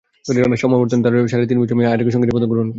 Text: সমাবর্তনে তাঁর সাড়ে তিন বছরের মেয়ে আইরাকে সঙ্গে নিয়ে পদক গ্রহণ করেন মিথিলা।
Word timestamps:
সমাবর্তনে 0.63 1.01
তাঁর 1.05 1.13
সাড়ে 1.33 1.49
তিন 1.49 1.57
বছরের 1.61 1.77
মেয়ে 1.79 1.91
আইরাকে 1.91 2.11
সঙ্গে 2.13 2.25
নিয়ে 2.27 2.37
পদক 2.37 2.49
গ্রহণ 2.51 2.51
করেন 2.51 2.59
মিথিলা। 2.59 2.69